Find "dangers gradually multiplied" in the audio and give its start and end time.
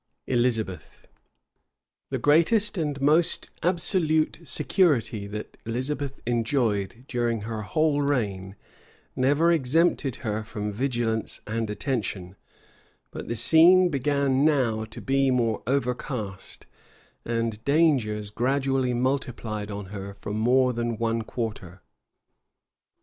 17.63-19.69